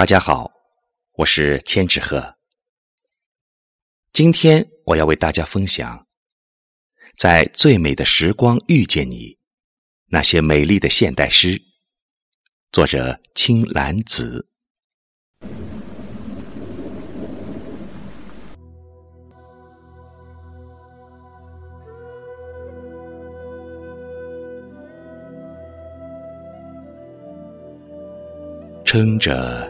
[0.00, 0.50] 大家好，
[1.12, 2.34] 我是千纸鹤。
[4.14, 6.06] 今天我要为大家分享，
[7.18, 9.36] 在最美的时光遇见你，
[10.06, 11.60] 那些美丽的现代诗。
[12.72, 14.46] 作者：青兰子。
[28.82, 29.69] 撑着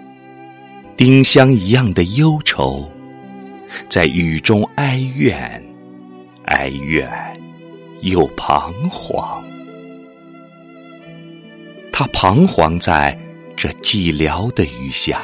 [1.03, 2.87] 丁香一样的忧愁，
[3.89, 5.59] 在雨中哀怨，
[6.45, 7.09] 哀怨
[8.01, 9.43] 又彷徨。
[11.91, 13.19] 他彷徨在
[13.57, 15.23] 这寂寥的雨下，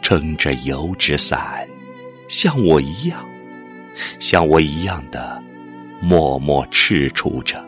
[0.00, 1.68] 撑着油纸伞，
[2.26, 3.22] 像我一样，
[4.20, 5.38] 像我一样的
[6.00, 7.62] 默默踟蹰着，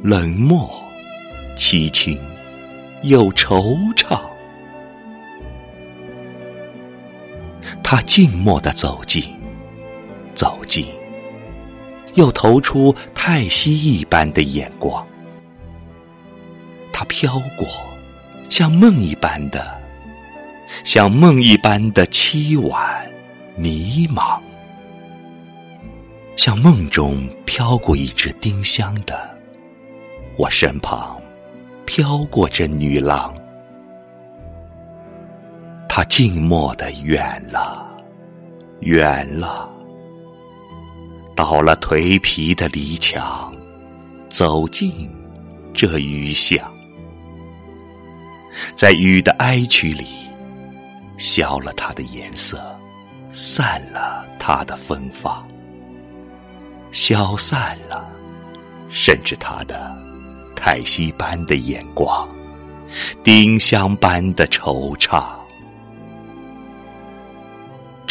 [0.00, 0.70] 冷漠、
[1.56, 2.16] 凄清
[3.02, 4.20] 又惆怅。
[7.94, 9.22] 他静默地走近，
[10.34, 10.84] 走近，
[12.14, 15.06] 又投出太息一般的眼光。
[16.92, 17.68] 他飘过，
[18.50, 19.80] 像梦一般的，
[20.82, 23.08] 像梦一般的凄婉、
[23.54, 24.40] 迷茫，
[26.34, 29.38] 像梦中飘过一只丁香的，
[30.36, 31.16] 我身旁
[31.86, 33.32] 飘过这女郎。
[35.88, 37.83] 他静默的远了，
[38.80, 39.68] 远了，
[41.34, 43.52] 到了颓皮的篱墙，
[44.28, 45.10] 走进
[45.72, 46.60] 这雨巷，
[48.74, 50.04] 在雨的哀曲里，
[51.16, 52.60] 消了它的颜色，
[53.30, 55.46] 散了它的芬芳，
[56.92, 58.06] 消散了，
[58.90, 59.96] 甚至它的
[60.54, 62.28] 太息般的眼光，
[63.22, 65.24] 丁香般的惆怅。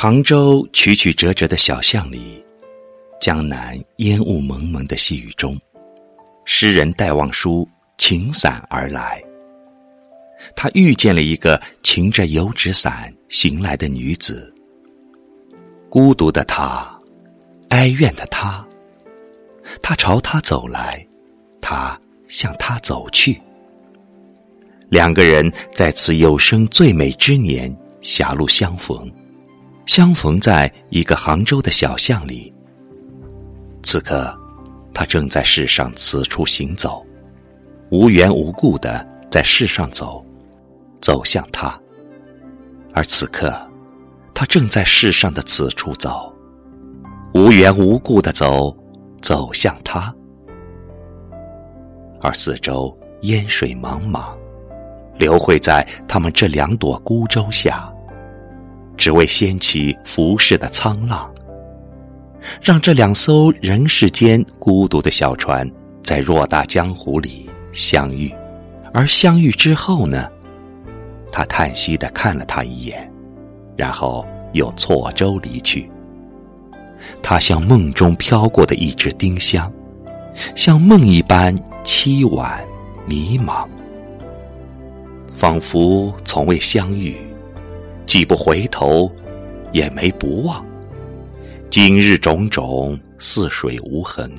[0.00, 2.40] 杭州曲曲折折的小巷里，
[3.20, 5.58] 江南烟雾蒙蒙的细雨中，
[6.44, 9.20] 诗人戴望舒擎伞而来。
[10.54, 14.54] 他遇见了一个擎着油纸伞行来的女子。
[15.90, 16.88] 孤独的他，
[17.70, 18.64] 哀怨的他，
[19.82, 21.04] 他朝他走来，
[21.60, 23.36] 他向他走去。
[24.90, 29.10] 两个人在此有生最美之年狭路相逢。
[29.88, 32.52] 相逢在一个杭州的小巷里。
[33.82, 34.38] 此刻，
[34.92, 37.02] 他正在世上此处行走，
[37.90, 40.22] 无缘无故的在世上走，
[41.00, 41.74] 走向他。
[42.92, 43.58] 而此刻，
[44.34, 46.30] 他正在世上的此处走，
[47.32, 48.76] 无缘无故的走，
[49.22, 50.14] 走向他。
[52.20, 54.36] 而四周烟水茫茫，
[55.16, 57.90] 流汇在他们这两朵孤舟下。
[58.98, 61.32] 只为掀起浮世的沧浪，
[62.60, 65.70] 让这两艘人世间孤独的小船
[66.02, 68.34] 在偌大江湖里相遇，
[68.92, 70.28] 而相遇之后呢？
[71.30, 73.08] 他叹息的看了他一眼，
[73.76, 75.88] 然后又错舟离去。
[77.22, 79.72] 他像梦中飘过的一只丁香，
[80.56, 82.60] 像梦一般凄婉
[83.06, 83.68] 迷茫，
[85.32, 87.16] 仿佛从未相遇。
[88.08, 89.12] 既不回头，
[89.70, 90.64] 也没不忘。
[91.68, 94.32] 今日种种，似水无痕。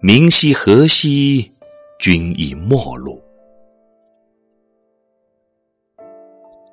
[0.00, 1.52] 明夕何夕，
[1.98, 3.22] 君已陌路。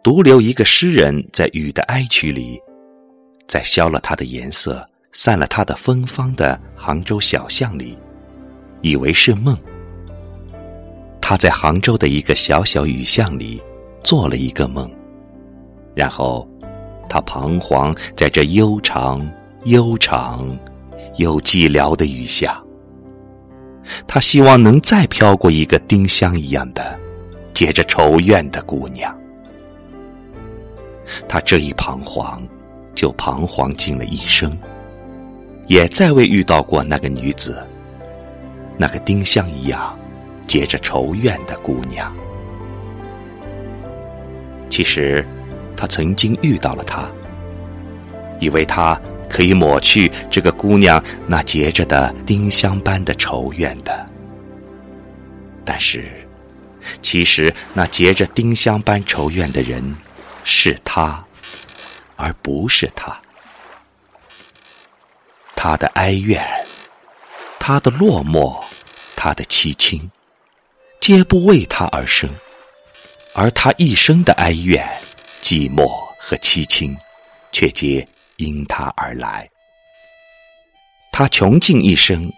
[0.01, 2.57] 独留一个诗人在雨的哀曲里，
[3.45, 7.97] 在消了它的颜色、散了它的芬芳的杭州小巷里，
[8.79, 9.57] 以为是梦。
[11.19, 13.61] 他在杭州的一个小小雨巷里
[14.01, 14.89] 做了一个梦，
[15.95, 16.47] 然后
[17.09, 19.27] 他彷徨在这悠长、
[19.65, 20.57] 悠长、
[21.17, 22.55] 又寂寥的雨巷。
[24.07, 26.97] 他希望能再飘过一个丁香一样的、
[27.53, 29.15] 结着愁怨的姑娘。
[31.27, 32.41] 他这一彷徨，
[32.93, 34.55] 就彷徨尽了一生，
[35.67, 37.57] 也再未遇到过那个女子，
[38.77, 39.95] 那个丁香一样。
[40.47, 42.11] 结着愁怨的姑娘，
[44.67, 45.23] 其实
[45.79, 47.09] 他曾经遇到了她，
[48.41, 48.99] 以为他
[49.29, 54.05] 可以抹去这个姑娘那结着的丁香般的愁怨的。
[55.63, 56.11] 但是，
[57.01, 59.95] 其实那结着丁香般愁怨的人
[60.43, 61.23] 是他，
[62.17, 63.17] 而不是他。
[65.55, 66.45] 他的哀怨，
[67.57, 68.61] 他的落寞，
[69.15, 70.11] 他的凄清。
[70.99, 72.29] 皆不为他而生，
[73.33, 74.85] 而他一生的哀怨、
[75.41, 75.87] 寂寞
[76.19, 76.95] 和凄清，
[77.51, 78.07] 却皆
[78.37, 79.49] 因他而来。
[81.11, 82.31] 他穷尽一生，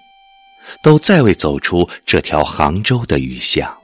[0.83, 3.77] 都再未走出这条杭州的雨巷。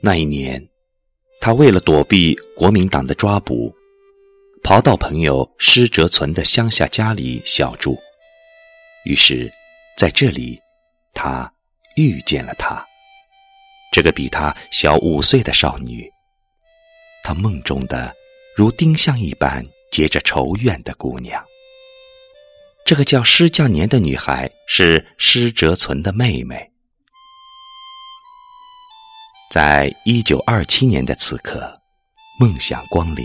[0.00, 0.64] 那一年，
[1.40, 3.74] 他为了躲避国民党的抓捕，
[4.62, 7.98] 跑到朋友施哲存的乡下家里小住。
[9.04, 9.50] 于是，
[9.96, 10.60] 在这里。
[11.14, 11.52] 他
[11.96, 12.86] 遇见了他，
[13.90, 16.08] 这个比他小五岁的少女。
[17.24, 18.14] 他梦中的
[18.56, 21.44] 如丁香一般结着愁怨的姑娘。
[22.86, 26.70] 这个叫施教年的女孩是施哲存的妹妹。
[29.50, 31.78] 在一九二七年的此刻，
[32.38, 33.24] 梦想光临，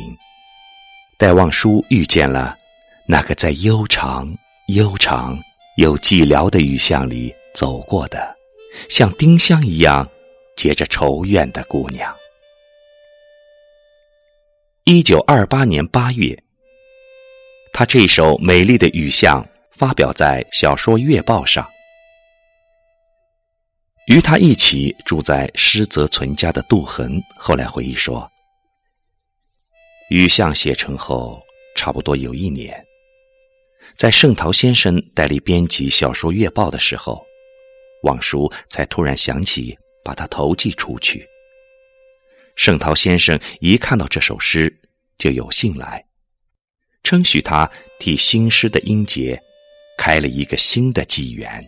[1.17, 2.55] 戴望舒遇见了
[3.07, 4.33] 那个在悠长、
[4.67, 5.37] 悠长
[5.77, 7.33] 又寂寥的雨巷里。
[7.53, 8.35] 走过的，
[8.89, 10.09] 像丁香一样
[10.55, 12.13] 结着愁怨的姑娘。
[14.85, 16.37] 一九二八年八月，
[17.71, 21.67] 他这首美丽的雨巷发表在《小说月报》上。
[24.07, 28.29] 与他一起住在施泽存家的杜衡后来回忆说
[30.11, 31.41] ：“雨巷写成后，
[31.77, 32.85] 差不多有一年，
[33.95, 37.25] 在盛陶先生代理编辑《小说月报》的时候。”
[38.03, 39.73] 望叔才突然想起
[40.03, 41.27] 把他投寄出去。
[42.55, 44.71] 盛陶先生一看到这首诗，
[45.17, 46.03] 就有信来，
[47.03, 47.69] 称许他
[47.99, 49.41] 替新诗的音节
[49.97, 51.67] 开了一个新的纪元。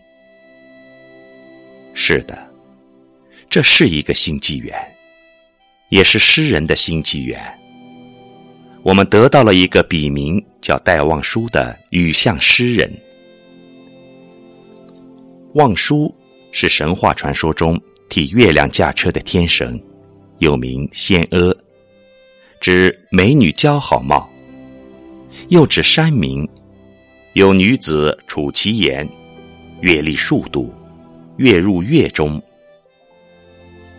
[1.94, 2.48] 是的，
[3.48, 4.78] 这是一个新纪元，
[5.88, 7.40] 也是诗人的新纪元。
[8.82, 12.92] 我们得到了一个笔名叫戴望舒的雨巷诗人。
[15.54, 16.14] 望舒。
[16.52, 19.80] 是神话传说中替月亮驾车的天神，
[20.38, 21.54] 又名仙阿，
[22.60, 24.28] 指美女姣好貌，
[25.48, 26.48] 又指山民，
[27.34, 29.06] 有女子处其言，
[29.80, 30.72] 月历数度，
[31.36, 32.42] 月入月中，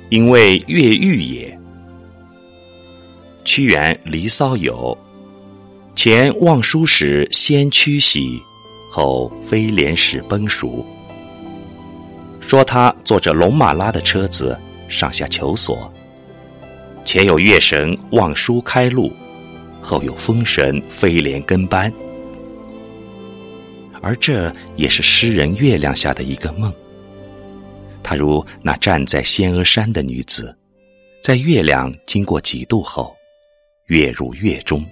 [0.09, 1.59] 因为月欲也。
[3.43, 4.97] 屈原《离骚》有
[5.95, 8.41] ：“前望舒时先驱兮，
[8.91, 10.85] 后飞廉使奔蜀。”
[12.47, 15.91] 说他坐着龙马拉的车子上下求索，
[17.03, 19.11] 前有月神望舒开路，
[19.81, 21.91] 后有风神飞廉跟班，
[24.01, 26.71] 而这也是诗人月亮下的一个梦。
[28.01, 30.55] 他如那站在仙娥山的女子，
[31.21, 33.13] 在月亮经过几度后，
[33.87, 34.85] 月入月中，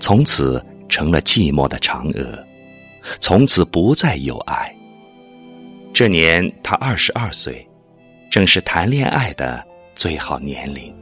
[0.00, 2.44] 从此成了寂寞的嫦娥，
[3.20, 4.74] 从此不再有爱。
[5.98, 7.68] 这年他二十二岁，
[8.30, 9.60] 正是谈恋爱的
[9.96, 10.94] 最好年龄。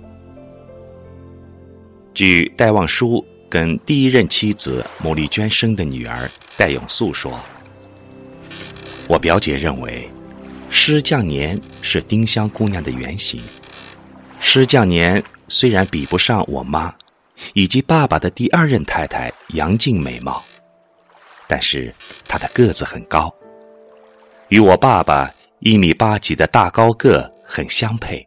[2.14, 7.38] 据戴望舒跟第一任妻子牟丽娟生的女儿戴永素说
[9.06, 10.10] ：“我表姐认为，
[10.70, 13.44] 施降年是丁香姑娘的原型。
[14.40, 16.90] 施降年虽然比不上我妈
[17.52, 20.42] 以及爸爸的第二任太太杨静美貌，
[21.46, 21.94] 但是
[22.26, 23.30] 她的个子很高。”
[24.48, 25.28] 与我爸爸
[25.60, 28.24] 一米八几的大高个很相配，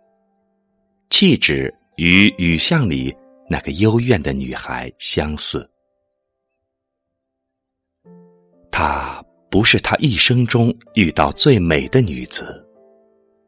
[1.09, 3.15] 气质与雨巷里
[3.49, 5.69] 那个幽怨的女孩相似。
[8.69, 12.65] 她不是他一生中遇到最美的女子，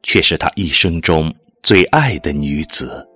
[0.01, 3.07] 却是他一生中最爱的女子。